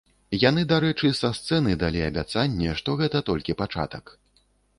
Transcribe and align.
Яны, 0.43 0.61
дарэчы, 0.71 1.11
са 1.19 1.29
сцэны 1.39 1.75
далі 1.83 2.01
абяцанне, 2.09 2.73
што 2.81 2.97
гэта 3.03 3.23
толькі 3.29 3.59
пачатак. 3.61 4.05